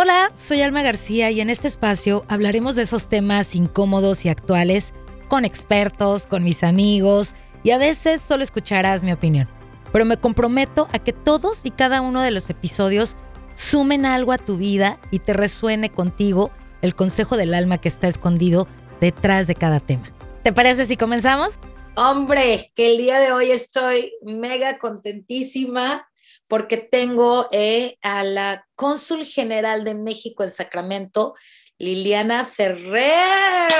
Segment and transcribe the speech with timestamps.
[0.00, 4.94] Hola, soy Alma García y en este espacio hablaremos de esos temas incómodos y actuales
[5.26, 7.34] con expertos, con mis amigos
[7.64, 9.48] y a veces solo escucharás mi opinión.
[9.92, 13.16] Pero me comprometo a que todos y cada uno de los episodios
[13.54, 18.06] sumen algo a tu vida y te resuene contigo el consejo del alma que está
[18.06, 18.68] escondido
[19.00, 20.12] detrás de cada tema.
[20.44, 21.58] ¿Te parece si comenzamos?
[21.96, 26.07] Hombre, que el día de hoy estoy mega contentísima
[26.48, 31.34] porque tengo eh, a la cónsul general de México en Sacramento,
[31.78, 33.70] Liliana Ferrer.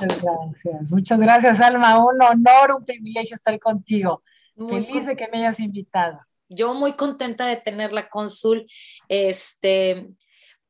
[0.00, 1.98] Muchas gracias, muchas gracias, Alma.
[2.04, 4.22] Un honor, un privilegio estar contigo.
[4.56, 8.66] Feliz de que me hayas invitado yo muy contenta de tener la cónsul.
[9.08, 10.08] Este,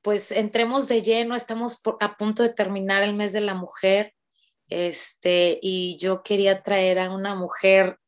[0.02, 4.14] pues entremos de lleno, estamos a punto de terminar el mes de la mujer.
[4.68, 7.98] Este, y yo quería traer a una mujer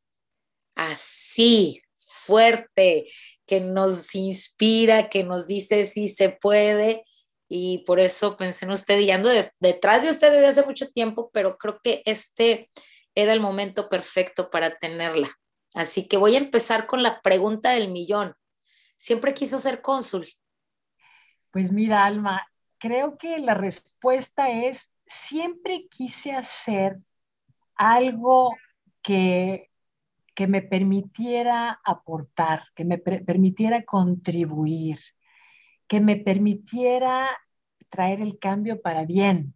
[0.74, 1.82] así,
[2.28, 3.06] fuerte,
[3.46, 7.04] que nos inspira, que nos dice si se puede.
[7.48, 11.30] Y por eso pensé en usted y ando detrás de usted desde hace mucho tiempo,
[11.32, 12.70] pero creo que este
[13.14, 15.30] era el momento perfecto para tenerla.
[15.74, 18.34] Así que voy a empezar con la pregunta del millón.
[18.98, 20.28] ¿Siempre quiso ser cónsul?
[21.50, 26.96] Pues mira, Alma, creo que la respuesta es, siempre quise hacer
[27.74, 28.54] algo
[29.02, 29.67] que,
[30.38, 35.00] que me permitiera aportar, que me permitiera contribuir,
[35.88, 37.36] que me permitiera
[37.88, 39.54] traer el cambio para bien,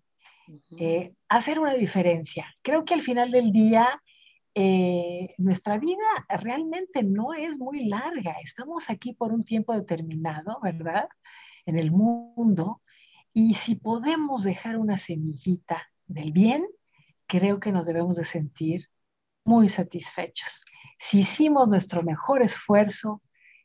[0.80, 2.52] eh, hacer una diferencia.
[2.62, 4.02] Creo que al final del día
[4.56, 8.34] eh, nuestra vida realmente no es muy larga.
[8.42, 11.06] Estamos aquí por un tiempo determinado, ¿verdad?
[11.64, 12.82] En el mundo.
[13.32, 16.66] Y si podemos dejar una semillita del bien,
[17.28, 18.88] creo que nos debemos de sentir
[19.44, 20.64] muy satisfechos.
[20.98, 23.22] Si hicimos nuestro mejor esfuerzo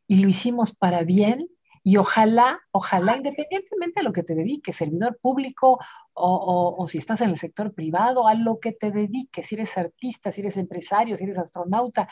[0.08, 1.48] y lo hicimos para bien,
[1.84, 5.80] y ojalá, ojalá, independientemente de lo que te dediques, servidor público
[6.12, 9.78] o, o, si estás en el sector privado, a lo que te dediques, si eres
[9.78, 12.10] artista, si eres empresario, si eres astronauta,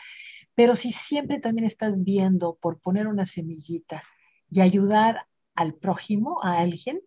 [0.54, 4.02] pero si siempre también estás viendo por poner una semillita
[4.50, 7.02] y ayudar al prójimo, a alguien,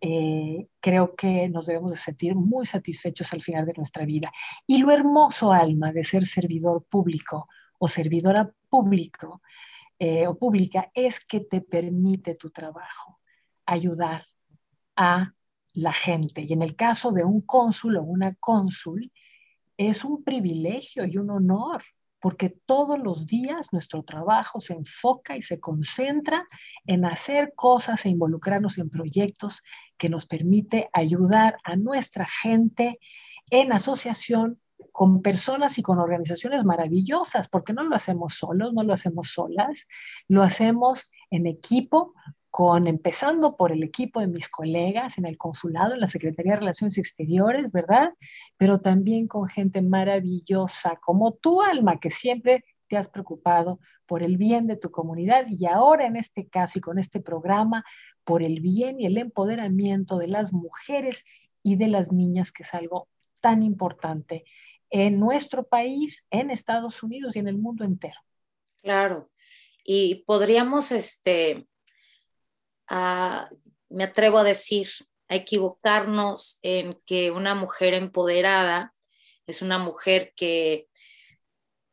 [0.00, 4.32] eh, creo que nos debemos de sentir muy satisfechos al final de nuestra vida.
[4.66, 9.42] Y lo hermoso, Alma, de ser servidor público o servidora público,
[9.98, 13.20] eh, o pública es que te permite tu trabajo
[13.66, 14.24] ayudar
[14.96, 15.34] a
[15.74, 16.42] la gente.
[16.42, 19.12] Y en el caso de un cónsul o una cónsul,
[19.76, 21.82] es un privilegio y un honor,
[22.20, 26.46] porque todos los días nuestro trabajo se enfoca y se concentra
[26.86, 29.62] en hacer cosas e involucrarnos en proyectos
[29.96, 32.98] que nos permite ayudar a nuestra gente
[33.50, 34.60] en asociación
[34.92, 39.86] con personas y con organizaciones maravillosas, porque no lo hacemos solos, no lo hacemos solas,
[40.28, 42.14] lo hacemos en equipo,
[42.50, 46.60] con empezando por el equipo de mis colegas en el consulado, en la Secretaría de
[46.60, 48.12] Relaciones Exteriores, ¿verdad?
[48.56, 54.36] Pero también con gente maravillosa como tú, Alma, que siempre te has preocupado por el
[54.36, 57.84] bien de tu comunidad y ahora en este caso y con este programa,
[58.24, 61.24] por el bien y el empoderamiento de las mujeres
[61.62, 63.08] y de las niñas, que es algo
[63.40, 64.44] tan importante
[64.90, 68.18] en nuestro país, en Estados Unidos y en el mundo entero.
[68.82, 69.30] Claro,
[69.84, 71.68] y podríamos, este,
[72.90, 74.88] me atrevo a decir,
[75.28, 78.94] a equivocarnos en que una mujer empoderada
[79.46, 80.88] es una mujer que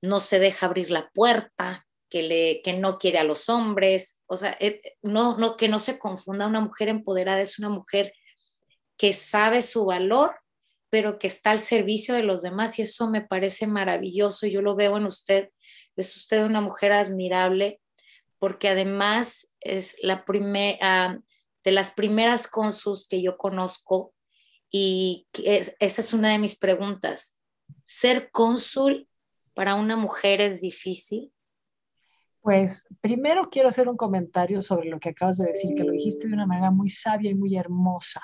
[0.01, 4.37] no se deja abrir la puerta, que, le, que no quiere a los hombres, o
[4.37, 8.13] sea, eh, no, no, que no se confunda, una mujer empoderada es una mujer
[8.97, 10.35] que sabe su valor
[10.89, 14.47] pero que está al servicio de los demás y eso me parece maravilloso.
[14.47, 15.49] Yo lo veo en usted.
[15.95, 17.81] Es usted una mujer admirable
[18.39, 21.22] porque además es la primera
[21.63, 24.13] de las primeras consus que yo conozco
[24.72, 27.38] y esa es una de mis preguntas.
[27.84, 29.07] ¿Ser cónsul
[29.53, 31.31] para una mujer es difícil?
[32.41, 36.27] Pues primero quiero hacer un comentario sobre lo que acabas de decir, que lo dijiste
[36.27, 38.21] de una manera muy sabia y muy hermosa.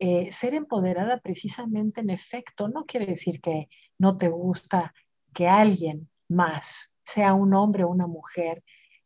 [0.00, 3.68] Eh, ser empoderada precisamente en efecto no quiere decir que
[3.98, 4.92] no te gusta
[5.32, 8.64] que alguien más, sea un hombre o una mujer,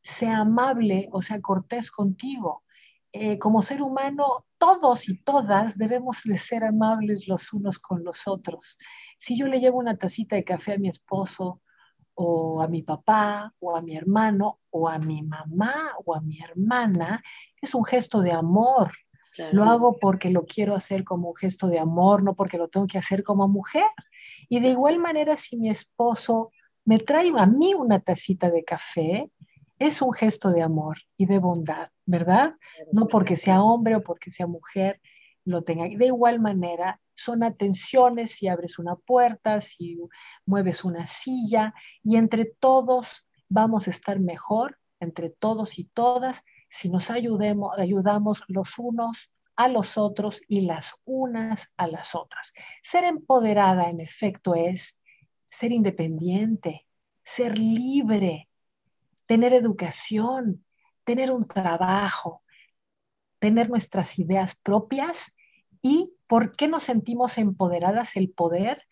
[0.08, 2.64] sea amable o sea cortés contigo.
[3.12, 8.26] Eh, como ser humano, todos y todas debemos de ser amables los unos con los
[8.26, 8.78] otros.
[9.18, 11.62] Si yo le llevo una tacita de café a mi esposo,
[12.14, 16.38] o a mi papá, o a mi hermano, o a mi mamá, o a mi
[16.40, 17.22] hermana,
[17.60, 18.92] es un gesto de amor,
[19.52, 22.86] lo hago porque lo quiero hacer como un gesto de amor, no porque lo tengo
[22.88, 23.86] que hacer como mujer.
[24.48, 26.50] Y de igual manera, si mi esposo
[26.84, 29.30] me trae a mí una tacita de café,
[29.78, 32.54] es un gesto de amor y de bondad, ¿verdad?
[32.92, 35.00] No porque sea hombre o porque sea mujer
[35.44, 35.84] lo tenga.
[35.84, 39.98] De igual manera, son atenciones si abres una puerta, si
[40.46, 46.88] mueves una silla, y entre todos vamos a estar mejor, entre todos y todas, si
[46.90, 52.52] nos ayudemos, ayudamos los unos a los otros y las unas a las otras.
[52.82, 55.02] Ser empoderada, en efecto, es
[55.50, 56.86] ser independiente,
[57.24, 58.47] ser libre,
[59.28, 60.64] tener educación,
[61.04, 62.42] tener un trabajo,
[63.38, 65.36] tener nuestras ideas propias
[65.80, 68.82] y por qué nos sentimos empoderadas el poder.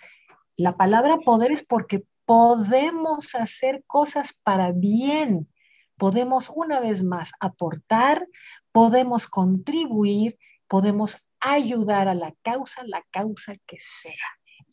[0.56, 5.49] La palabra poder es porque podemos hacer cosas para bien,
[5.97, 8.29] podemos una vez más aportar,
[8.71, 10.38] podemos contribuir
[10.69, 14.15] podemos ayudar a la causa, la causa que sea.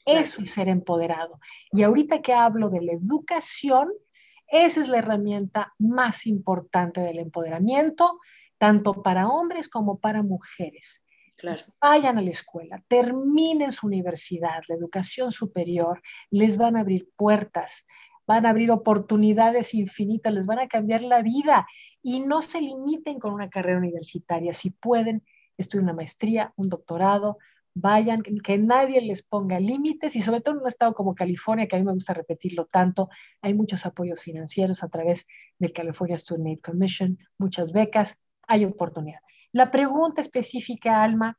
[0.06, 1.39] Eso es ser empoderado.
[1.71, 3.89] Y ahorita que hablo de la educación,
[4.53, 8.19] esa es la herramienta más importante del empoderamiento,
[8.59, 11.03] tanto para hombres como para mujeres.
[11.81, 17.88] Vayan a la escuela, terminen su universidad, la educación superior, les van a abrir puertas,
[18.27, 21.67] van a abrir oportunidades infinitas, les van a cambiar la vida
[22.03, 24.53] y no se limiten con una carrera universitaria.
[24.53, 25.23] Si pueden,
[25.57, 27.39] estudian una maestría, un doctorado,
[27.75, 31.75] vayan, que, nadie les ponga límites y sobre todo en un estado como California, que
[31.75, 33.10] a mí me gusta repetirlo tanto,
[33.42, 35.28] hay muchos apoyos financieros a través
[35.58, 38.18] del California Student Aid Commission, muchas becas,
[38.48, 39.20] hay oportunidad.
[39.52, 41.38] La pregunta específica, Alma,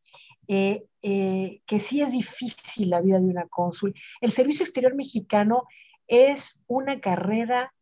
[0.49, 5.65] eh, eh, que sí es difícil la vida de una cónsul, el Servicio Exterior Mexicano
[6.07, 7.73] es una carrera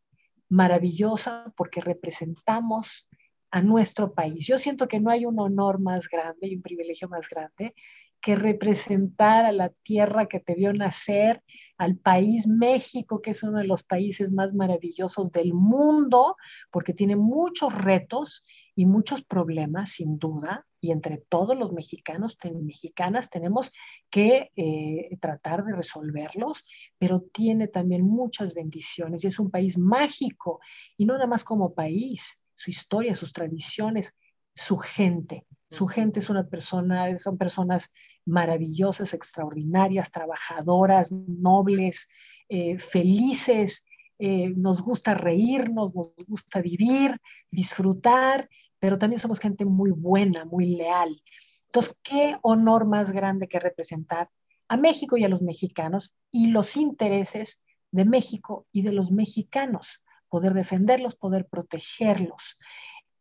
[0.48, 3.08] maravillosa porque representamos
[3.50, 4.46] a nuestro país.
[4.46, 7.74] Yo siento que no hay un honor más grande y un privilegio más grande
[8.22, 11.42] que representar a la tierra que te vio nacer,
[11.76, 16.36] al país México, que es uno de los países más maravillosos del mundo,
[16.70, 18.44] porque tiene muchos retos
[18.76, 23.72] y muchos problemas, sin duda, y entre todos los mexicanos y mexicanas tenemos
[24.10, 26.64] que eh, tratar de resolverlos,
[26.98, 30.60] pero tiene también muchas bendiciones y es un país mágico,
[30.96, 34.16] y no nada más como país, su historia, sus tradiciones,
[34.54, 35.46] su gente.
[35.70, 37.90] Su gente es una persona, son personas
[38.24, 42.08] maravillosas, extraordinarias, trabajadoras, nobles,
[42.48, 43.86] eh, felices.
[44.18, 47.18] Eh, nos gusta reírnos, nos gusta vivir,
[47.50, 48.48] disfrutar,
[48.78, 51.22] pero también somos gente muy buena, muy leal.
[51.66, 54.28] Entonces, ¿qué honor más grande que representar
[54.68, 60.02] a México y a los mexicanos y los intereses de México y de los mexicanos?
[60.32, 62.58] poder defenderlos, poder protegerlos.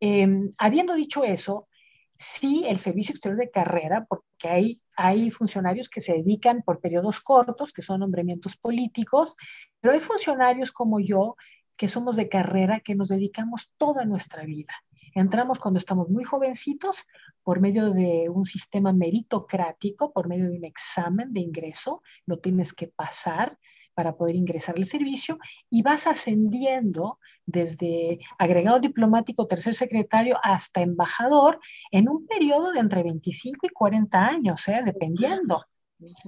[0.00, 1.68] Em, habiendo dicho eso,
[2.16, 4.06] sí, el servicio exterior de carrera,
[4.42, 9.36] porque hay, hay funcionarios que se dedican por periodos cortos, que son nombramientos políticos,
[9.80, 11.36] pero hay funcionarios como yo
[11.76, 14.72] que somos de carrera, que nos dedicamos toda nuestra vida.
[15.14, 17.06] Entramos cuando estamos muy jovencitos
[17.44, 22.72] por medio de un sistema meritocrático, por medio de un examen de ingreso, lo tienes
[22.72, 23.58] que pasar,
[23.94, 25.38] para poder ingresar al servicio
[25.70, 31.60] y vas ascendiendo desde agregado diplomático, tercer secretario, hasta embajador
[31.90, 34.82] en un periodo de entre 25 y 40 años, ¿eh?
[34.84, 35.64] dependiendo.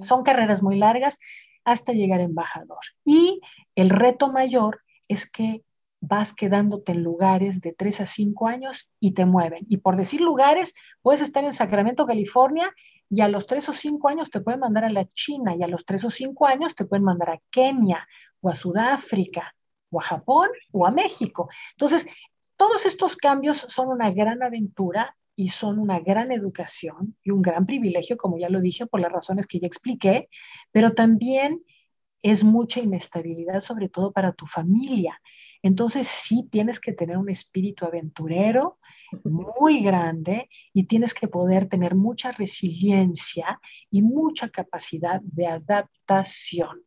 [0.03, 1.19] Son carreras muy largas
[1.65, 2.81] hasta llegar a embajador.
[3.05, 3.41] Y
[3.75, 5.63] el reto mayor es que
[6.07, 9.65] vas quedándote en lugares de 3 a 5 años y te mueven.
[9.69, 12.71] Y por decir lugares, puedes estar en Sacramento, California,
[13.11, 15.69] y a los tres o cinco años te pueden mandar a la China y a
[15.69, 18.07] los tres o cinco años te pueden mandar a Kenia
[18.41, 19.55] o a Sudáfrica
[19.91, 21.49] o a Japón o a México.
[21.73, 22.07] Entonces,
[22.57, 27.67] todos estos cambios son una gran aventura y son una gran educación y un gran
[27.67, 30.29] privilegio, como ya lo dije, por las razones que ya expliqué,
[30.71, 31.65] pero también
[32.23, 35.21] es mucha inestabilidad, sobre todo para tu familia.
[35.65, 38.79] Entonces sí tienes que tener un espíritu aventurero
[39.25, 46.83] muy grande y tienes que poder tener mucha resiliencia y mucha capacidad de adaptación.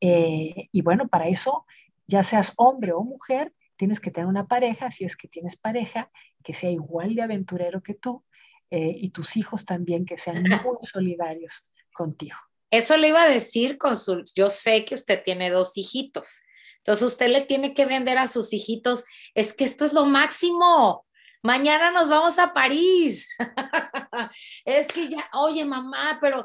[0.00, 1.66] Eh, y bueno, para eso,
[2.06, 6.08] ya seas hombre o mujer, tienes que tener una pareja, si es que tienes pareja,
[6.44, 8.24] que sea igual de aventurero que tú
[8.70, 12.36] eh, y tus hijos también que sean muy solidarios contigo.
[12.70, 14.24] Eso le iba a decir, Consul.
[14.36, 16.44] Yo sé que usted tiene dos hijitos.
[16.84, 21.06] Entonces usted le tiene que vender a sus hijitos, es que esto es lo máximo.
[21.42, 23.28] Mañana nos vamos a París.
[24.64, 26.44] es que ya, oye mamá, pero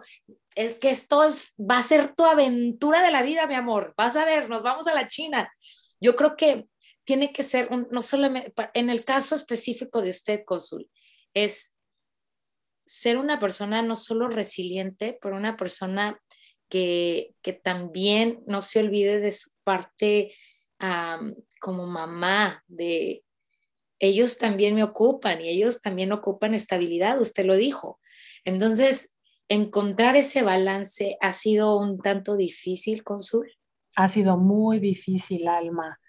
[0.55, 1.21] es que esto
[1.59, 3.93] va a ser tu aventura de la vida, mi amor.
[3.97, 5.51] Vas a ver, nos vamos a la China.
[5.99, 6.67] Yo creo que
[7.03, 10.89] tiene que ser, no solamente, en el caso específico de usted, Consul,
[11.33, 11.75] es
[12.85, 16.19] ser una persona no solo resiliente, pero una persona
[16.69, 20.33] que, también no se olvide de su parte
[21.59, 23.25] como mamá, de,
[23.99, 27.99] ellos también me ocupan y ellos también ocupan estabilidad, usted lo dijo.
[28.45, 29.17] Entonces,
[29.49, 33.51] encontrar ese balance ha sido un tanto difícil, Consul.
[33.97, 35.99] Ha sido muy difícil, Alma,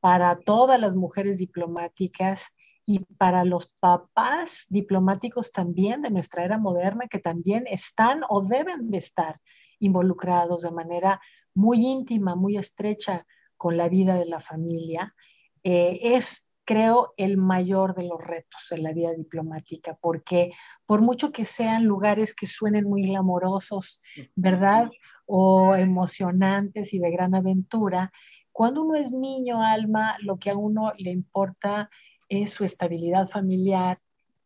[0.00, 2.48] para todas las mujeres diplomáticas
[2.84, 8.90] y para los papás diplomáticos también de nuestra era moderna que también están o deben
[8.90, 9.40] de estar
[9.78, 11.20] involucrados de manera
[11.54, 15.14] muy íntima, muy estrecha con la vida de la familia,
[15.62, 20.52] eh, es, creo, el mayor de los retos en la vida diplomática, porque
[20.86, 24.02] por mucho que sean lugares que suenen muy glamorosos,
[24.34, 24.90] ¿verdad?
[25.26, 28.12] O emocionantes y de gran aventura,
[28.52, 31.90] cuando uno es niño, alma, lo que a uno le importa
[32.28, 33.98] es su estabilidad familiar,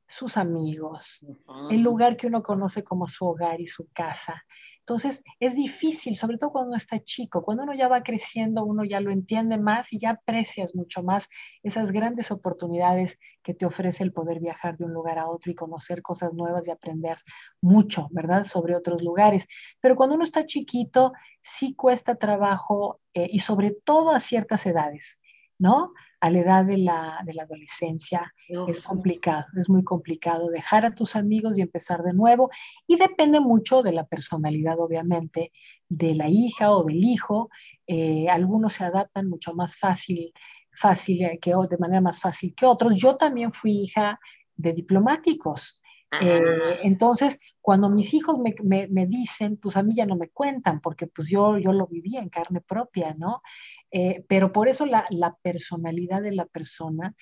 [0.07, 1.21] sus amigos,
[1.71, 4.43] el lugar que uno conoce como su hogar y su casa.
[4.89, 7.43] Entonces, es difícil, sobre todo cuando uno está chico.
[7.43, 11.29] Cuando uno ya va creciendo, uno ya lo entiende más y ya aprecias mucho más
[11.63, 15.55] esas grandes oportunidades que te ofrece el poder viajar de un lugar a otro y
[15.55, 17.19] conocer cosas nuevas y aprender
[17.61, 18.47] mucho, ¿verdad?
[18.47, 19.47] Sobre otros lugares.
[19.83, 25.19] Pero cuando uno está chiquito, sí cuesta trabajo eh, y sobre todo a ciertas edades,
[25.59, 25.93] ¿no?
[26.21, 30.95] a la edad de la, de la adolescencia es complicado, es muy complicado dejar a
[30.95, 32.51] tus amigos y empezar de nuevo.
[32.87, 35.53] Y depende mucho de la personalidad, obviamente,
[35.89, 37.51] de la hija o del hijo.
[37.87, 40.33] Eh, algunos se adaptan mucho más fácil,
[40.73, 42.97] fácil eh, que, de manera más fácil que otros.
[42.97, 44.19] Yo también fui hija
[44.57, 45.81] de diplomáticos.
[46.11, 48.55] Eh, entonces, cuando mis hijos me,
[48.89, 52.17] me, dicen, pues a mí ya no me cuentan, porque pues yo, yo lo viví
[52.17, 53.43] en carne propia, ¿no?
[53.91, 57.15] Eh, pero por eso la, la, personalidad de la persona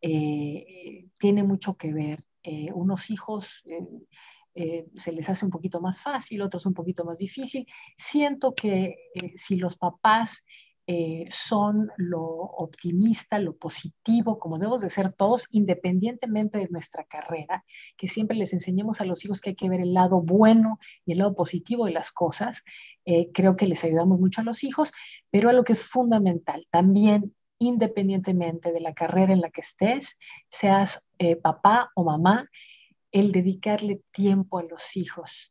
[0.00, 2.24] eh, tiene mucho que ver.
[2.74, 3.62] unos hijos
[4.54, 7.66] se les hace un poquito más fácil, otros un poquito más difícil.
[7.96, 8.96] Siento que
[9.36, 10.44] si los papás
[10.88, 17.64] eh, son lo optimista, lo positivo, como debemos de ser todos, independientemente de nuestra carrera,
[17.96, 21.12] que siempre les enseñemos a los hijos que hay que ver el lado bueno y
[21.12, 22.64] el lado positivo de las cosas.
[23.04, 24.92] Eh, creo que les ayudamos mucho a los hijos,
[25.30, 30.18] pero a lo que es fundamental, también independientemente de la carrera en la que estés,
[30.48, 32.48] seas eh, papá o mamá,
[33.12, 35.50] el dedicarle tiempo a los hijos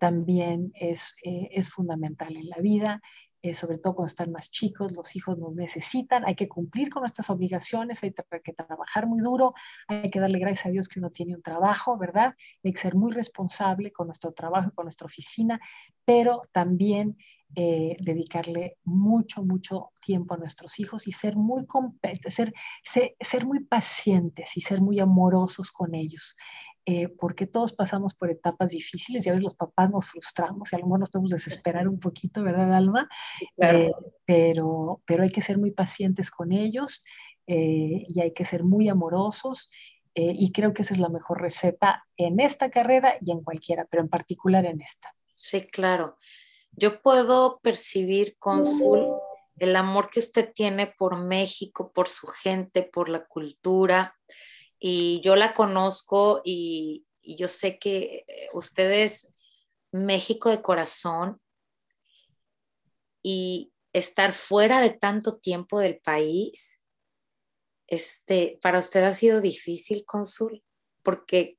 [0.00, 3.00] también es, es fundamental en la vida
[3.42, 7.02] eh, sobre todo cuando están más chicos, los hijos nos necesitan, hay que cumplir con
[7.02, 9.54] nuestras obligaciones, hay que trabajar muy duro,
[9.88, 12.34] hay que darle gracias a Dios que uno tiene un trabajo, ¿verdad?
[12.62, 15.60] Hay que ser muy responsable con nuestro trabajo, con nuestra oficina,
[16.04, 17.16] pero también
[17.56, 21.66] eh, dedicarle mucho, mucho tiempo a nuestros hijos y ser muy,
[22.28, 22.52] ser,
[22.84, 26.36] ser, ser muy pacientes y ser muy amorosos con ellos.
[26.86, 30.76] Eh, porque todos pasamos por etapas difíciles y a veces los papás nos frustramos y
[30.76, 33.08] a lo mejor nos podemos desesperar un poquito, ¿verdad, Alma?
[33.58, 33.92] Eh,
[34.24, 37.04] pero, pero hay que ser muy pacientes con ellos
[37.46, 39.70] eh, y hay que ser muy amorosos
[40.12, 44.02] y creo que esa es la mejor receta en esta carrera y en cualquiera, pero
[44.02, 45.14] en particular en esta.
[45.34, 46.16] Sí, claro.
[46.72, 49.06] Yo puedo percibir, Consul,
[49.56, 54.16] el amor que usted tiene por México, por su gente, por la cultura
[54.80, 59.32] y yo la conozco y, yo sé que eh, usted es
[59.92, 61.38] México de corazón
[63.22, 66.82] y estar fuera de tanto tiempo del país,
[67.86, 70.64] este, para usted ha sido difícil, Consul,
[71.02, 71.58] porque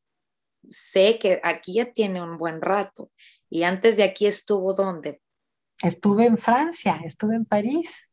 [0.69, 3.11] sé que aquí ya tiene un buen rato
[3.49, 5.21] y antes de aquí estuvo dónde?
[5.83, 8.10] Estuve en Francia, estuve en París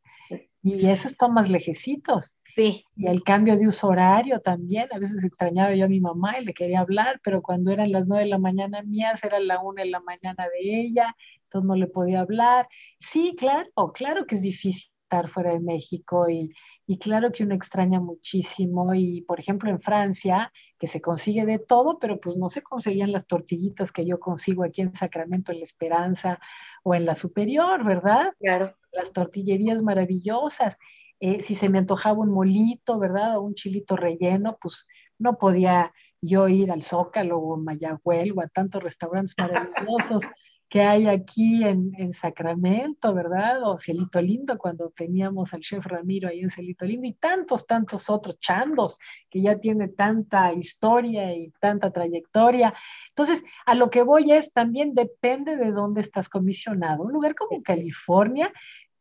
[0.77, 2.37] y eso está más lejecitos.
[2.55, 2.85] Sí.
[2.97, 6.45] Y el cambio de uso horario también, a veces extrañaba yo a mi mamá y
[6.45, 9.83] le quería hablar, pero cuando eran las nueve de la mañana mías, era la una
[9.83, 12.69] de la mañana de ella, entonces no le podía hablar.
[12.99, 16.53] Sí, claro, claro que es difícil estar fuera de México y,
[16.87, 21.59] y claro que uno extraña muchísimo y por ejemplo en Francia, que se consigue de
[21.59, 25.61] todo, pero pues no se conseguían las tortillitas que yo consigo aquí en Sacramento, en
[25.61, 26.41] La Esperanza
[26.83, 28.35] o en la Superior, ¿verdad?
[28.39, 28.75] Claro.
[28.93, 30.79] Las tortillerías maravillosas.
[31.21, 33.39] Eh, si se me antojaba un molito, ¿verdad?
[33.39, 34.87] O un chilito relleno, pues
[35.19, 40.23] no podía yo ir al Zócalo o Mayagüel o a tantos restaurantes maravillosos
[40.69, 43.63] que hay aquí en, en, Sacramento, ¿verdad?
[43.65, 48.11] O Cielito Lindo, cuando teníamos al chef Ramiro ahí en Cielito Lindo, y tantos, tantos
[48.11, 48.99] otros chandos
[49.31, 52.75] que ya tiene tanta historia y tanta trayectoria.
[53.09, 57.05] Entonces, a lo que voy es, también depende de dónde estás comisionado.
[57.05, 58.53] Un lugar como California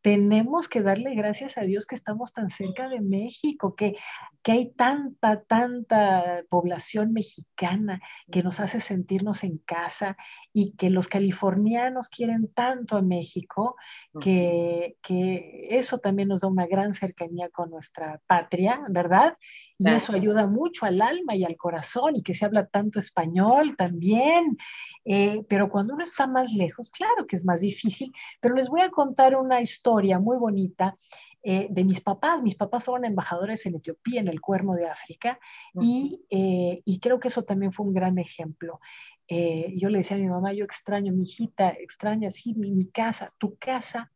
[0.08, 3.94] tenemos que darle gracias a Dios que estamos tan cerca de México, que,
[4.42, 8.00] que hay tanta, tanta población mexicana
[8.32, 10.16] que nos hace sentirnos en casa
[10.50, 13.76] y que los californianos quieren tanto a México,
[14.18, 19.36] que, que eso también nos da una gran cercanía con nuestra patria, ¿verdad?
[19.76, 23.76] Y eso ayuda mucho al alma y al corazón y que se habla tanto español
[23.76, 24.56] también.
[25.04, 28.80] Eh, pero cuando uno está más lejos, claro que es más difícil, pero les voy
[28.80, 30.96] a contar una historia muy bonita
[31.42, 32.42] eh, de mis papás.
[32.42, 35.38] Mis papás fueron embajadores en Etiopía, en el Cuerno de África,
[35.80, 38.80] y, eh, y, creo que eso también fue un gran ejemplo.
[39.28, 43.30] yo le decía a mi mamá, yo extraño, mi hijita, extraña, sí, mi, mi casa.
[43.38, 44.10] Tu casa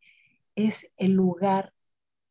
[0.55, 1.73] es el lugar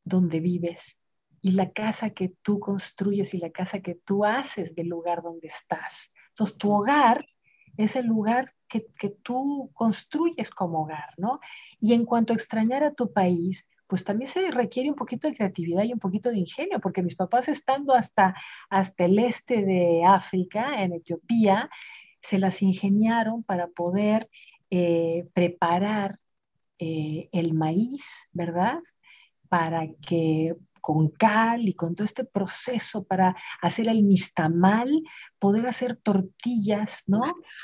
[0.04, 1.02] donde vives,
[1.42, 5.48] y la casa que tú construyes y la casa que tú haces del lugar donde
[5.48, 6.14] estás.
[6.30, 7.26] Entonces, tu hogar
[7.78, 11.40] es el lugar que, tú construyes como hogar, ¿no?
[11.80, 15.36] Y en cuanto a extrañar a tu país, pues también se requiere un poquito de
[15.36, 18.36] creatividad y un poquito de ingenio, porque mis papás estando hasta,
[18.70, 21.70] hasta el este de África, en Etiopía,
[22.22, 24.30] se las ingeniaron para poder
[24.70, 26.20] eh, preparar
[26.80, 28.80] eh, el maíz, ¿verdad?
[29.50, 34.90] Para que con cal y con todo este proceso para hacer el mistamal,
[35.40, 37.22] poder hacer tortillas, ¿no?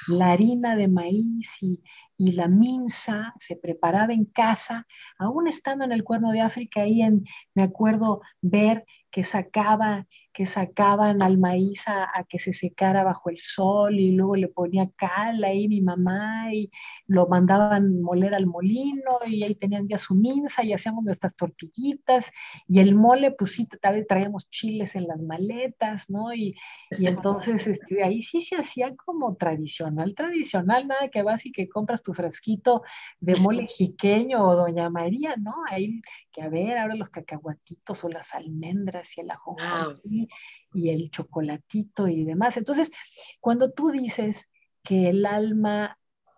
[0.07, 1.81] La harina de maíz y,
[2.17, 7.01] y la minza se preparaba en casa, aún estando en el Cuerno de África, ahí
[7.01, 10.05] en, me acuerdo ver que sacaba
[10.37, 14.87] que sacaban al maíz a, que se secara bajo el sol y luego le ponía
[14.95, 16.69] cal ahí mi mamá y
[17.07, 22.31] lo mandaban moler al molino y ahí tenían ya su minza y hacíamos nuestras tortillitas
[22.67, 26.31] y el mole, pues sí, tal vez traíamos chiles en las maletas, ¿no?
[26.35, 26.55] Y,
[26.91, 31.67] y entonces este, ahí sí se hacía como tradicional, tradicional, nada que vas y que
[31.67, 32.83] compras tu frasquito
[33.19, 35.55] de mole jiqueño o doña María, ¿no?
[35.67, 35.99] Ahí
[36.37, 40.27] que a ver, ahora los cacahuatitos o las almendras y el ajonjolí
[40.71, 42.57] y el chocolatito y demás.
[42.57, 42.91] Entonces,
[43.41, 44.47] cuando tú dices
[44.83, 45.97] que el alma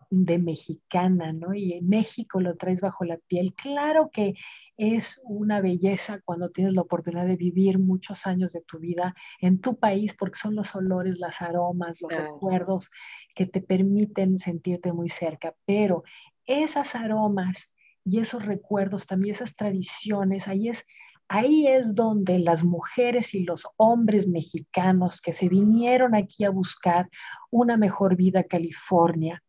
[0.09, 1.53] de mexicana, ¿no?
[1.53, 4.35] Y en México lo traes bajo la piel, claro que
[4.77, 9.59] es una belleza cuando tienes la oportunidad de vivir muchos años de tu vida en
[9.59, 12.89] tu país, porque son los olores, las aromas, los recuerdos
[13.35, 15.53] que te permiten sentirte muy cerca.
[15.65, 16.03] Pero
[16.45, 17.73] esas aromas
[18.09, 20.85] y esos recuerdos, también esas tradiciones, ahí es
[21.31, 27.07] Ahí es donde las mujeres y los hombres mexicanos que se vinieron aquí a buscar
[27.51, 29.43] una mejor vida a California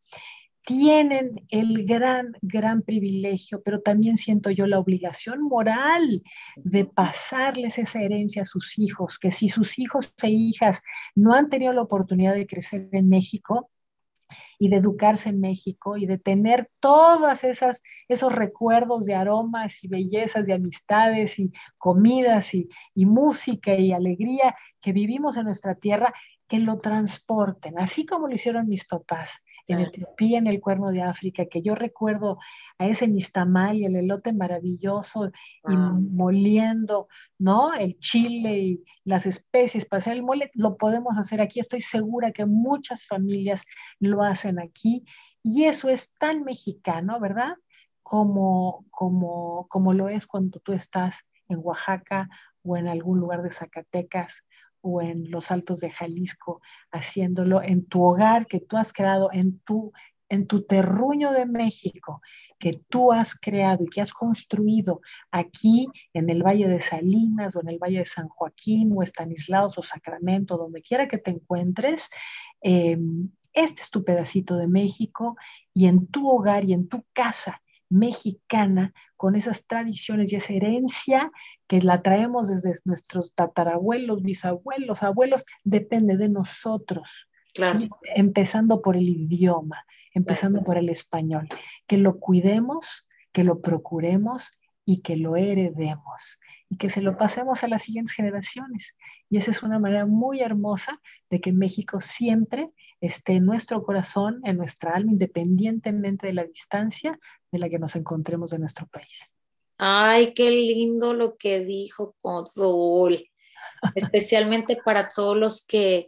[0.62, 6.22] tienen el gran, gran privilegio, pero también siento yo la obligación moral
[6.56, 10.82] de pasarles esa herencia a sus hijos, que si sus hijos e hijas
[11.14, 13.70] no han tenido la oportunidad de crecer en México,
[14.60, 19.88] y de educarse en México y de tener todas esas esos recuerdos de aromas y
[19.88, 26.12] bellezas de amistades y comidas y, y música y alegría que vivimos en nuestra tierra
[26.46, 31.02] que lo transporten, así como lo hicieron mis papás en Etiopía, en el Cuerno de
[31.02, 32.38] África, que yo recuerdo
[32.78, 35.30] a ese nistamal y el elote maravilloso
[35.68, 37.74] y moliendo, ¿no?
[37.74, 41.60] El chile y las especies para hacer el mole, lo podemos hacer aquí.
[41.60, 43.64] Estoy segura que muchas familias
[43.98, 45.04] lo hacen aquí
[45.42, 47.54] y eso es tan mexicano, ¿verdad?
[48.02, 52.28] Como, como, como lo es cuando tú estás en Oaxaca
[52.62, 54.42] o en algún lugar de Zacatecas
[54.82, 59.58] o en los altos de Jalisco, haciéndolo en tu hogar que tú has creado, en
[59.60, 59.92] tu,
[60.28, 62.20] en tu terruño de México,
[62.58, 67.60] que tú has creado y que has construido aquí en el Valle de Salinas o
[67.62, 72.10] en el Valle de San Joaquín o Estanislaos o Sacramento, donde quiera que te encuentres,
[72.60, 75.36] em, este es tu pedacito de México
[75.72, 81.30] y en tu hogar y en tu casa mexicana, con esas tradiciones y esa herencia
[81.70, 87.28] que la traemos desde nuestros tatarabuelos, bisabuelos, abuelos, depende de nosotros.
[88.16, 91.46] Empezando por el idioma, empezando por el español.
[91.86, 94.50] Que lo cuidemos, que lo procuremos
[94.84, 98.96] y que lo heredemos y que se lo pasemos a las siguientes generaciones.
[99.28, 104.40] Y esa es una manera muy hermosa de que México siempre esté en nuestro corazón,
[104.42, 107.16] en nuestra alma, independientemente de la distancia
[107.52, 109.36] de la que nos encontremos de nuestro país.
[109.82, 113.30] Ay, qué lindo lo que dijo Consul,
[113.94, 116.06] especialmente para todos los que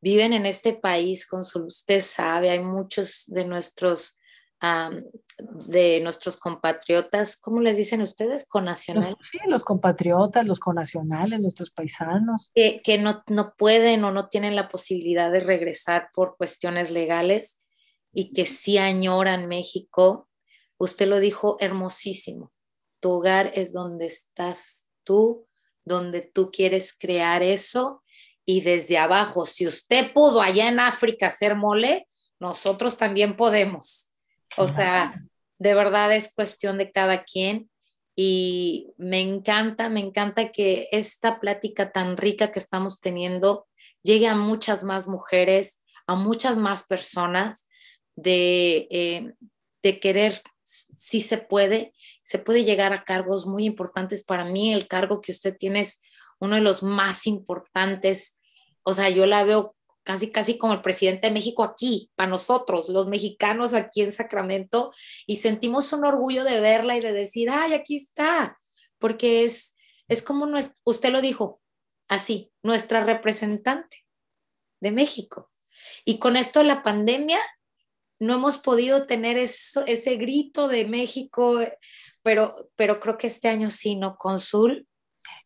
[0.00, 1.64] viven en este país, Consul.
[1.64, 4.18] Usted sabe, hay muchos de nuestros
[5.38, 8.48] de nuestros compatriotas, ¿cómo les dicen ustedes?
[8.48, 9.16] Conacionales.
[9.30, 12.52] sí, los compatriotas, los conacionales, nuestros paisanos.
[12.54, 17.62] Que, que no, no, pueden o no tienen la posibilidad de regresar por cuestiones legales
[18.12, 20.28] y que sí añoran México.
[20.78, 22.52] Usted lo dijo hermosísimo
[23.02, 25.48] tu hogar es donde estás tú,
[25.84, 28.02] donde tú quieres crear eso
[28.46, 32.06] y desde abajo, si usted pudo allá en África hacer mole,
[32.38, 34.12] nosotros también podemos.
[34.56, 35.20] O sea,
[35.58, 37.68] de verdad es cuestión de cada quien
[38.14, 43.66] y me encanta, me encanta que esta plática tan rica que estamos teniendo
[44.04, 47.68] llegue a muchas más mujeres, a muchas más personas
[48.14, 49.34] de, eh,
[49.82, 54.24] de querer, si se puede, se puede llegar a cargos muy importantes.
[54.24, 56.02] Para mí el cargo que usted tiene es
[56.38, 58.40] uno de los más importantes.
[58.82, 62.88] O sea, yo la veo casi, casi como el presidente de México aquí, para nosotros,
[62.88, 64.92] los mexicanos aquí en Sacramento,
[65.26, 68.58] y sentimos un orgullo de verla y de decir, ay, aquí está,
[68.98, 69.76] porque es,
[70.08, 70.46] es como,
[70.84, 71.60] usted lo dijo,
[72.08, 74.04] así, nuestra representante
[74.80, 75.50] de México.
[76.04, 77.40] Y con esto de la pandemia,
[78.22, 81.58] no hemos podido tener eso, ese grito de México,
[82.22, 84.86] pero, pero creo que este año sí, ¿no, Consul?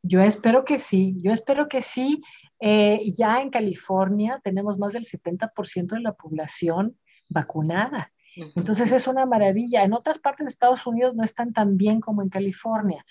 [0.03, 2.21] Yo espero que sí, yo espero que sí.
[2.61, 8.13] Eh, ya en California tenemos más del 70% de la población vacunada.
[8.55, 9.83] Entonces es una maravilla.
[9.83, 13.07] En otras partes de Estados Unidos no están tan bien como en California.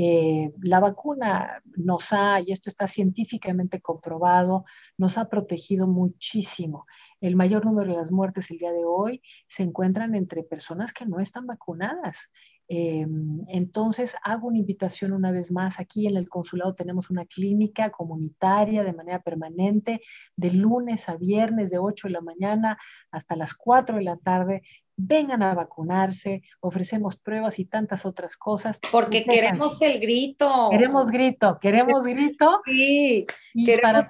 [0.00, 4.64] Eh, la vacuna nos ha, y esto está científicamente comprobado,
[4.96, 6.86] nos ha protegido muchísimo.
[7.20, 11.04] El mayor número de las muertes el día de hoy se encuentran entre personas que
[11.04, 12.30] no están vacunadas.
[12.68, 15.80] Em, entonces, hago una invitación una vez más.
[15.80, 20.00] Aquí en el consulado tenemos una clínica comunitaria de manera permanente,
[20.36, 22.78] de lunes a viernes, de 8 de la mañana
[23.10, 24.62] hasta las 4 de la tarde.
[25.00, 28.80] Vengan a vacunarse, ofrecemos pruebas y tantas otras cosas.
[28.90, 30.68] Porque queremos el grito.
[30.72, 32.60] Queremos grito, queremos grito.
[32.66, 33.26] Sí,
[33.64, 34.04] queremos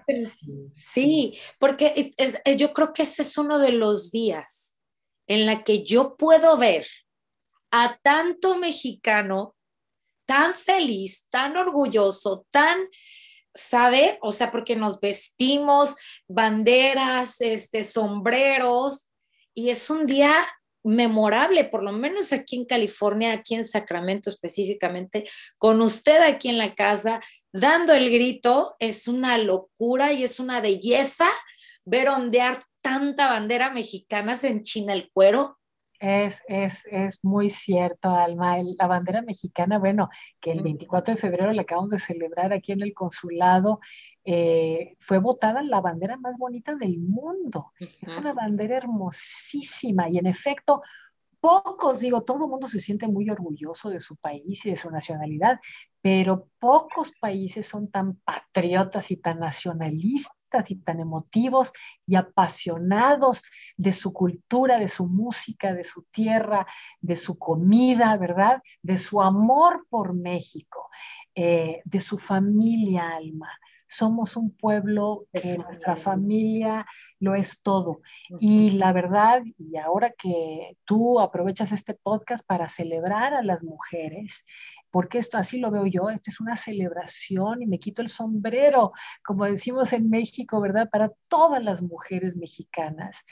[0.74, 2.10] sí, porque
[2.56, 4.78] yo creo que ese es uno de los días
[5.26, 6.86] en la que yo puedo ver
[7.70, 9.54] a tanto mexicano
[10.24, 12.78] tan feliz, tan orgulloso, tan,
[13.54, 14.18] ¿sabe?
[14.22, 15.96] O sea, porque nos vestimos
[16.26, 19.10] banderas, este, sombreros,
[19.54, 20.46] y es un día
[20.88, 26.56] memorable, por lo menos aquí en California, aquí en Sacramento específicamente, con usted aquí en
[26.56, 27.20] la casa,
[27.52, 31.28] dando el grito, es una locura y es una belleza
[31.84, 35.57] ver ondear tanta bandera mexicana en China el cuero
[35.98, 38.58] es, es, es, muy cierto, Alma.
[38.62, 40.08] la bandera mexicana, bueno,
[40.40, 43.80] que el 24 de febrero la acabamos de celebrar aquí en el consulado,
[44.24, 47.72] eh, fue votada la bandera más bonita del mundo.
[47.78, 50.82] Es una bandera hermosísima y en efecto,
[51.40, 54.90] pocos, digo, todo el mundo se siente muy orgulloso de su país y de su
[54.90, 55.60] nacionalidad,
[56.00, 61.72] pero pocos países son tan patriotas y tan nacionalistas y tan emotivos
[62.06, 63.42] y apasionados
[63.76, 66.66] de su cultura, de su música, de su tierra,
[67.00, 68.62] de su comida, ¿verdad?
[68.82, 70.88] De su amor por México,
[71.34, 73.50] eh, de su familia, alma.
[73.88, 76.86] Somos un pueblo que nuestra familia
[77.20, 78.00] lo es todo.
[78.40, 84.44] Y la verdad, y ahora que tú aprovechas este podcast para celebrar a las mujeres,
[84.90, 88.92] porque esto así lo veo yo, esta es una celebración y me quito el sombrero,
[89.24, 90.88] como decimos en México, ¿verdad?
[90.90, 93.24] Para todas las mujeres mexicanas.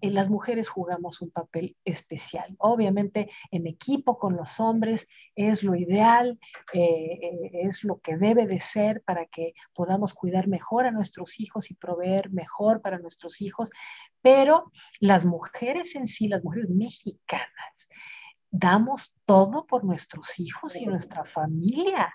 [0.00, 2.54] Eh, las mujeres jugamos un papel especial.
[2.58, 6.38] Obviamente en equipo con los hombres es lo ideal,
[6.72, 11.70] eh, es lo que debe de ser para que podamos cuidar mejor a nuestros hijos
[11.70, 13.70] y proveer mejor para nuestros hijos,
[14.22, 14.70] pero
[15.00, 17.88] las mujeres en sí, las mujeres mexicanas,
[18.50, 22.12] damos todo por nuestros hijos y nuestra familia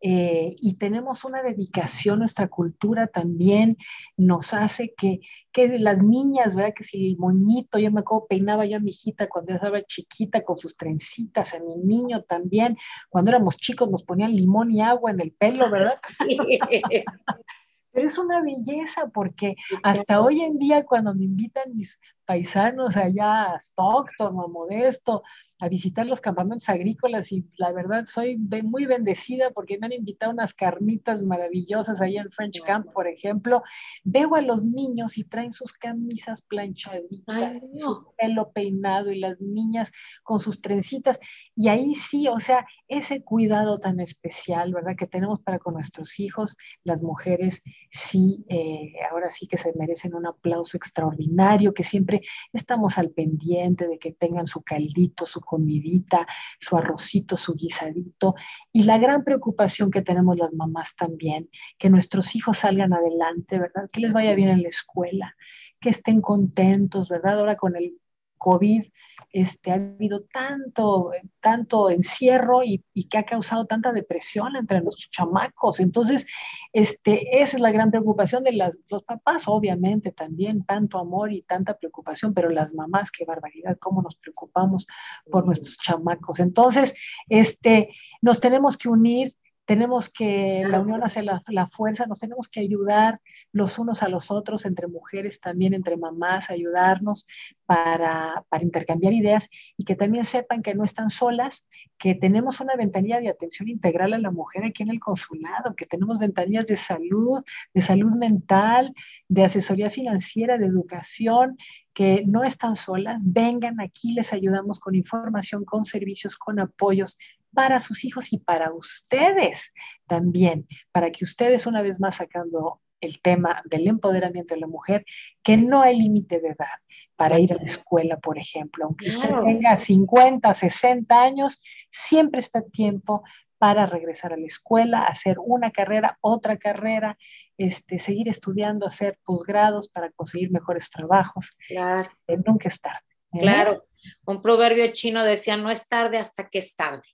[0.00, 3.76] eh, y tenemos una dedicación, nuestra cultura también
[4.16, 6.74] nos hace que, que las niñas, ¿verdad?
[6.74, 10.42] Que si el moñito, yo me acuerdo, peinaba yo a mi hijita cuando estaba chiquita
[10.42, 12.76] con sus trencitas, a mi niño también,
[13.10, 16.00] cuando éramos chicos nos ponían limón y agua en el pelo, ¿verdad?
[17.92, 23.52] Pero es una belleza porque hasta hoy en día cuando me invitan mis paisanos allá
[23.52, 25.22] a Stockton o a Modesto,
[25.62, 30.32] a visitar los campamentos agrícolas y la verdad soy muy bendecida porque me han invitado
[30.32, 33.62] unas carnitas maravillosas ahí en French Camp, por ejemplo.
[34.02, 39.92] Veo a los niños y traen sus camisas planchaditas, su pelo peinado y las niñas
[40.24, 41.20] con sus trencitas.
[41.54, 44.96] Y ahí sí, o sea, ese cuidado tan especial, ¿verdad?
[44.96, 50.16] Que tenemos para con nuestros hijos, las mujeres, sí, eh, ahora sí que se merecen
[50.16, 52.20] un aplauso extraordinario, que siempre
[52.52, 56.26] estamos al pendiente de que tengan su caldito, su comidita,
[56.58, 58.34] su arrocito, su guisadito.
[58.72, 63.86] Y la gran preocupación que tenemos las mamás también, que nuestros hijos salgan adelante, ¿verdad?
[63.92, 65.36] Que les vaya bien en la escuela,
[65.78, 67.40] que estén contentos, ¿verdad?
[67.40, 67.98] Ahora con el
[68.42, 68.84] COVID
[69.32, 75.80] este, ha habido tanto, tanto encierro y, que ha causado tanta depresión entre los chamacos.
[75.80, 76.26] Entonces,
[76.72, 81.78] este, esa es la gran preocupación de los papás, obviamente también, tanto amor y tanta
[81.78, 84.86] preocupación, pero las mamás, qué barbaridad, cómo nos preocupamos
[85.30, 86.38] por nuestros chamacos.
[86.38, 86.94] Entonces,
[87.28, 87.88] este,
[88.20, 93.20] nos tenemos que unir tenemos que, la unión hace la, fuerza, nos tenemos que ayudar
[93.52, 97.26] los unos a los otros, entre mujeres también, entre mamás, ayudarnos
[97.66, 102.74] para, para, intercambiar ideas y que también sepan que no están solas, que tenemos una
[102.76, 106.76] ventanilla de atención integral a la mujer aquí en el consulado, que tenemos ventanillas de
[106.76, 107.42] salud,
[107.74, 108.94] de salud mental,
[109.28, 111.56] de asesoría financiera, de educación,
[111.94, 117.18] que no están solas, vengan aquí, les ayudamos con información, con servicios, con apoyos
[117.52, 119.74] para sus hijos y para ustedes
[120.06, 125.04] también, para que ustedes una vez más sacando el tema del empoderamiento de la mujer,
[125.42, 126.78] que no hay límite de edad
[127.16, 128.86] para ir a la escuela, por ejemplo.
[128.86, 131.60] Aunque usted tenga 50, 60 años,
[131.90, 133.22] siempre está tiempo
[133.58, 137.18] para regresar a la escuela, hacer una carrera, otra carrera,
[137.58, 141.56] este, seguir estudiando, hacer posgrados para conseguir mejores trabajos.
[141.68, 142.10] Claro.
[142.26, 142.98] Eh, nunca es tarde.
[143.34, 143.40] ¿eh?
[143.40, 143.84] Claro.
[144.24, 147.06] Un proverbio chino decía, no es tarde hasta que es tarde.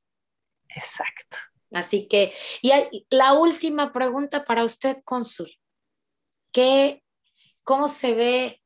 [0.69, 1.37] Exacto.
[1.73, 5.58] Así que, y la última pregunta para usted, Cónsul.
[6.53, 7.03] ¿Qué,
[7.63, 8.63] ¿Cómo se ve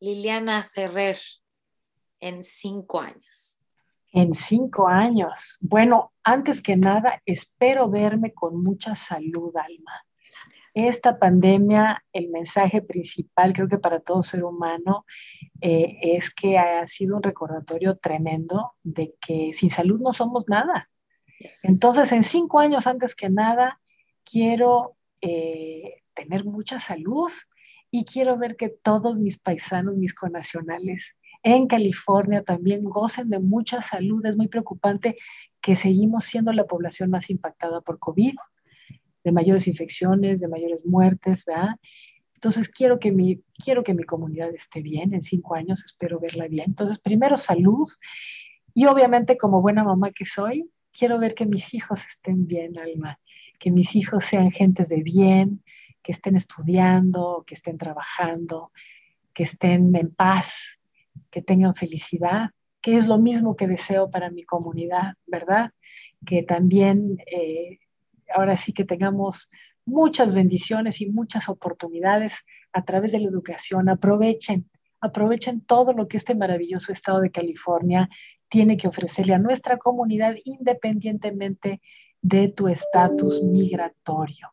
[0.00, 1.18] Liliana Ferrer
[2.20, 3.60] en cinco años?
[4.12, 5.58] En cinco años.
[5.60, 10.04] Bueno, antes que nada, espero verme con mucha salud, Alma.
[10.74, 15.06] Esta pandemia, el mensaje principal, creo que para todo ser humano,
[15.60, 20.88] eh, es que ha sido un recordatorio tremendo de que sin salud no somos nada.
[21.62, 23.80] Entonces, en cinco años, antes que nada,
[24.22, 27.30] quiero eh, tener mucha salud
[27.90, 33.82] y quiero ver que todos mis paisanos, mis conacionales en California también gocen de mucha
[33.82, 34.26] salud.
[34.26, 35.16] Es muy preocupante
[35.60, 38.34] que seguimos siendo la población más impactada por COVID,
[39.22, 41.76] de mayores infecciones, de mayores muertes, ¿verdad?
[42.34, 46.48] Entonces quiero que mi, quiero que mi comunidad esté bien, en cinco años espero verla
[46.48, 46.66] bien.
[46.68, 47.88] Entonces, primero salud
[48.74, 53.18] y obviamente como buena mamá que soy, quiero ver que mis hijos estén bien, Alma,
[53.58, 55.62] que mis hijos sean gentes de bien,
[56.06, 58.70] que estén estudiando, que estén trabajando,
[59.34, 60.78] que estén en paz,
[61.32, 65.72] que tengan felicidad, que es lo mismo que deseo para mi comunidad, ¿verdad?
[66.24, 67.80] Que también eh,
[68.32, 69.50] ahora sí que tengamos
[69.84, 73.88] muchas bendiciones y muchas oportunidades a través de la educación.
[73.88, 78.08] Aprovechen, aprovechen todo lo que este maravilloso estado de California
[78.48, 81.80] tiene que ofrecerle a nuestra comunidad independientemente
[82.22, 84.52] de tu estatus migratorio.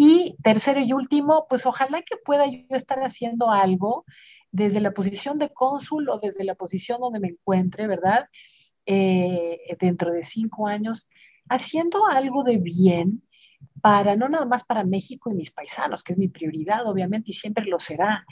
[0.00, 4.04] Y tercero y último, pues ojalá que pueda yo estar haciendo algo
[4.52, 8.28] desde la posición de cónsul o desde la posición donde me encuentre, ¿verdad?
[8.86, 11.08] Eh, dentro de cinco años,
[11.48, 13.24] haciendo algo de bien
[13.80, 17.34] para, no nada más para México y mis paisanos, que es mi prioridad, obviamente, y
[17.34, 18.24] siempre lo será,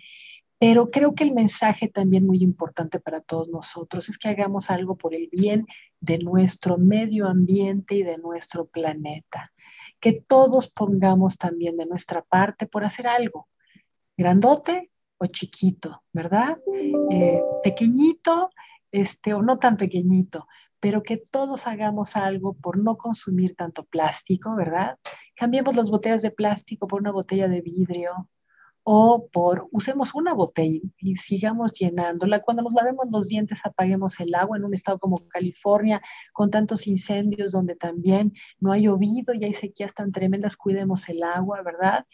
[0.61, 4.97] pero creo que el mensaje también muy importante para todos nosotros es que hagamos algo
[4.97, 5.67] por el bien
[5.99, 9.53] de nuestro medio ambiente y de nuestro planeta.
[10.01, 13.49] Que todos pongamos también de nuestra parte por hacer algo,
[14.17, 16.59] grandote o chiquito, ¿verdad?
[17.11, 18.51] Eh, pequeñito
[18.93, 20.47] este, o no tan pequeñito,
[20.81, 24.99] pero que todos hagamos algo por no consumir tanto plástico, ¿verdad?
[25.35, 28.29] Cambiemos las botellas de plástico por una botella de vidrio,
[28.89, 32.41] o por usemos una botella y sigamos llenándola.
[32.43, 36.01] Cuando nos lavemos los dientes, apaguemos el agua en un estado como California,
[36.33, 41.25] con tantos incendios donde también no ha llovido y hay sequías tan tremendas, cuidemos el
[41.25, 42.07] agua, ¿verdad?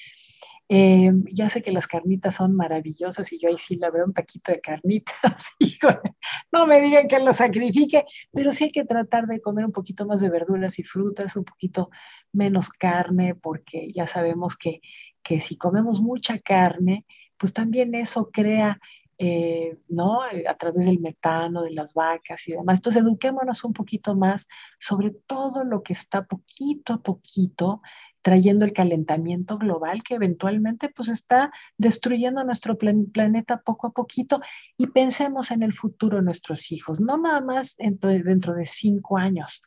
[0.70, 4.14] Eh, ya sé que las carnitas son maravillosas y yo ahí sí la veo un
[4.14, 5.50] taquito de carnitas.
[6.52, 10.06] no me digan que lo sacrifique, pero sí hay que tratar de comer un poquito
[10.06, 11.90] más de verduras y frutas, un poquito
[12.32, 14.80] menos carne, porque ya sabemos que
[15.22, 17.04] que si comemos mucha carne,
[17.36, 18.80] pues también eso crea,
[19.18, 20.22] eh, ¿no?
[20.22, 22.76] A través del metano, de las vacas y demás.
[22.78, 24.46] Entonces, eduquémonos un poquito más
[24.78, 27.82] sobre todo lo que está poquito a poquito
[28.22, 34.40] trayendo el calentamiento global que eventualmente pues está destruyendo nuestro planeta poco a poquito
[34.76, 39.62] y pensemos en el futuro de nuestros hijos, no nada más dentro de cinco años,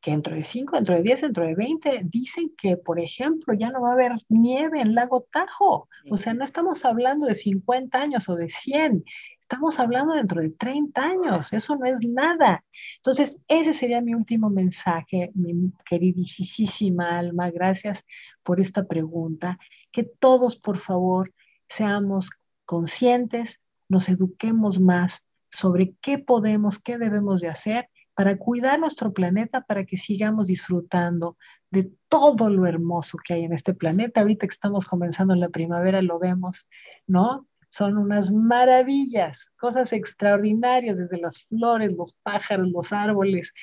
[0.00, 3.70] que dentro de 5, dentro de 10, dentro de 20, dicen que, por ejemplo, ya
[3.70, 5.88] no va a haber nieve en Lago Tajo.
[6.10, 9.04] O sea, no estamos hablando de 50 años o de 100,
[9.40, 12.64] estamos hablando dentro de 30 años, eso no es nada.
[12.96, 18.04] Entonces, ese sería mi último mensaje, mi queridísima alma, gracias
[18.42, 19.58] por esta pregunta,
[19.90, 21.32] que todos, por favor,
[21.66, 22.30] seamos
[22.66, 29.60] conscientes, nos eduquemos más sobre qué podemos, qué debemos de hacer para cuidar nuestro planeta,
[29.60, 31.36] para que sigamos disfrutando
[31.70, 34.22] de todo lo hermoso que hay en este planeta.
[34.22, 36.68] Ahorita que estamos comenzando en la primavera lo vemos,
[37.06, 37.46] ¿no?
[37.68, 43.54] Son unas maravillas, cosas extraordinarias, desde las flores, los pájaros, los árboles,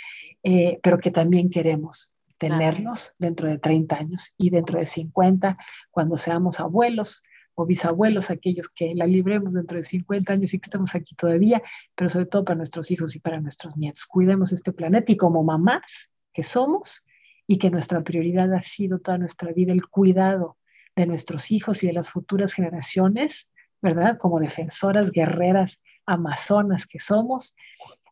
[0.41, 5.57] eh, pero que también queremos tenerlos dentro de 30 años y dentro de 50,
[5.91, 7.23] cuando seamos abuelos,
[7.55, 11.61] o bisabuelos, aquellos que la libremos dentro de 50 años y que estamos aquí todavía,
[11.95, 14.05] pero sobre todo para nuestros hijos y para nuestros nietos.
[14.05, 17.03] Cuidemos este planeta y como mamás que somos
[17.47, 20.57] y que nuestra prioridad ha sido toda nuestra vida el cuidado
[20.95, 24.17] de nuestros hijos y de las futuras generaciones, ¿verdad?
[24.17, 27.55] Como defensoras, guerreras, amazonas que somos,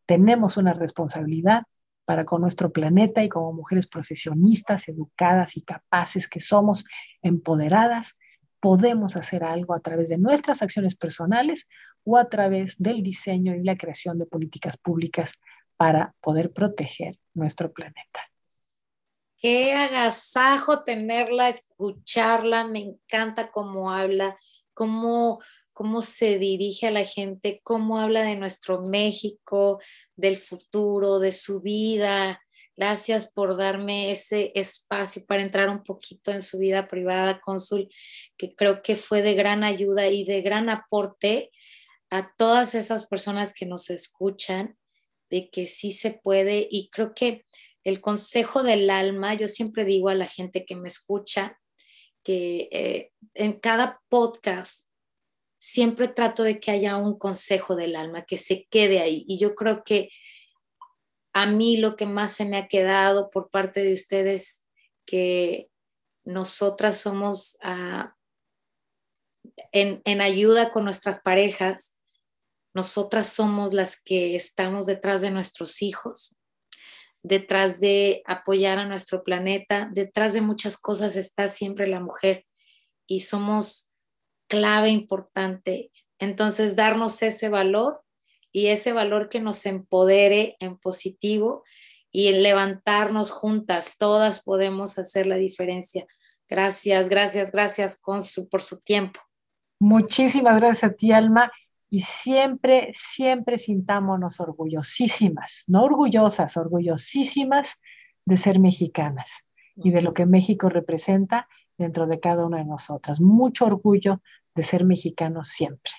[0.05, 1.63] tenemos una responsabilidad
[2.05, 6.85] para con nuestro planeta y como mujeres profesionistas, educadas y capaces que somos,
[7.21, 8.17] empoderadas,
[8.63, 11.67] podemos hacer algo a través de nuestras acciones personales
[12.05, 15.33] o a través del diseño y la creación de políticas públicas
[15.75, 18.21] para poder proteger nuestro planeta.
[19.35, 24.37] Qué agasajo tenerla, escucharla, me encanta cómo habla,
[24.73, 25.41] cómo,
[25.73, 29.81] cómo se dirige a la gente, cómo habla de nuestro México,
[30.15, 32.39] del futuro, de su vida,
[32.75, 37.87] Gracias por darme ese espacio para entrar un poquito en su vida privada, cónsul,
[38.35, 41.51] que creo que fue de gran ayuda y de gran aporte
[42.09, 44.77] a todas esas personas que nos escuchan,
[45.29, 46.67] de que sí se puede.
[46.69, 47.45] Y creo que
[47.83, 51.59] el consejo del alma, yo siempre digo a la gente que me escucha,
[52.23, 54.87] que eh, en cada podcast
[55.57, 59.25] siempre trato de que haya un consejo del alma, que se quede ahí.
[59.27, 60.09] Y yo creo que
[61.33, 64.63] a mí lo que más se me ha quedado por parte de ustedes,
[65.05, 65.69] que
[66.23, 68.15] nosotras somos ah,
[69.71, 71.97] en, ayuda con nuestras parejas,
[72.73, 76.35] nosotras somos las que estamos detrás de nuestros hijos,
[77.23, 82.45] detrás de apoyar a nuestro planeta, detrás de muchas cosas está siempre la mujer
[83.07, 83.89] y somos
[84.47, 85.91] clave importante.
[86.19, 88.02] Entonces, darnos ese valor
[88.53, 91.63] y ese valor que nos empodere en positivo
[92.11, 96.05] y en levantarnos juntas, todas podemos hacer la diferencia.
[96.47, 97.99] Gracias, gracias, gracias,
[98.49, 99.19] por su tiempo.
[99.79, 101.51] Muchísimas gracias a ti, Alma.
[101.89, 107.81] Y siempre, siempre sintámonos orgullosísimas, no orgullosas, orgullosísimas
[108.25, 113.19] de ser mexicanas y de lo que México representa dentro de cada una de nosotras.
[113.19, 114.21] Mucho orgullo
[114.55, 115.91] de ser mexicanos siempre.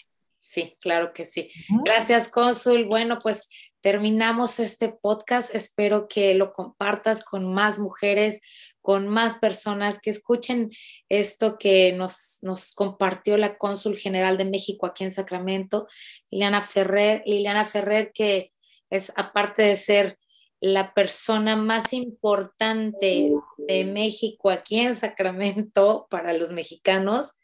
[0.46, 1.48] Sí, claro que sí.
[1.86, 2.84] Gracias, Cónsul.
[2.84, 3.48] Bueno, pues
[3.80, 5.54] terminamos este podcast.
[5.54, 8.42] Espero que lo compartas con más mujeres,
[8.82, 10.70] con más personas que escuchen
[11.08, 15.88] esto que nos, nos compartió la Cónsul General de México aquí en Sacramento,
[16.30, 17.22] Liliana Ferrer.
[17.24, 18.52] Liliana Ferrer, que
[18.90, 20.18] es aparte de ser
[20.60, 27.38] la persona más importante de México aquí en Sacramento para los mexicanos,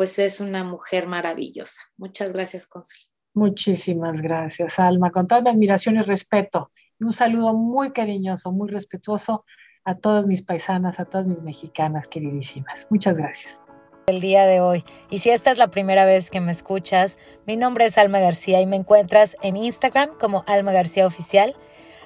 [0.00, 1.82] pues es una mujer maravillosa.
[1.98, 3.00] Muchas gracias, Consul.
[3.34, 6.70] Muchísimas gracias, Alma, con toda admiración y respeto.
[6.98, 9.44] Un saludo muy cariñoso, muy respetuoso
[9.84, 12.86] a todas mis paisanas, a todas mis mexicanas queridísimas.
[12.88, 13.66] Muchas gracias.
[14.06, 14.86] El día de hoy.
[15.10, 18.62] Y si esta es la primera vez que me escuchas, mi nombre es Alma García
[18.62, 21.54] y me encuentras en Instagram como Alma García Oficial,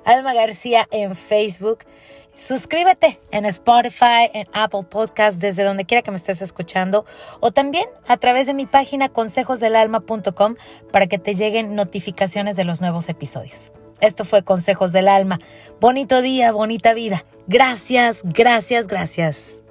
[0.05, 1.85] Alma García en Facebook
[2.37, 7.05] Suscríbete en Spotify, en Apple Podcast, desde donde quiera que me estés escuchando,
[7.41, 10.57] o también a través de mi página consejosdelalma.com
[10.91, 13.73] para que te lleguen notificaciones de los nuevos episodios.
[14.01, 15.39] Esto fue Consejos del Alma.
[15.81, 17.25] Bonito día, bonita vida.
[17.47, 19.64] Gracias, gracias, gracias.